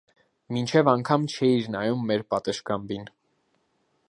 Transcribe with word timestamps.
մինչև 0.55 0.89
անգամ 0.93 1.27
չէիր 1.35 1.69
նայում 1.75 2.03
մեր 2.13 2.27
պատշգամբին: 2.35 3.07